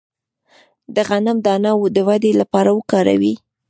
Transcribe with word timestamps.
د 0.95 0.97
غنم 1.09 1.37
دانه 1.45 1.71
د 1.95 1.97
ودې 2.09 2.31
لپاره 2.41 2.69
وکاروئ 2.77 3.33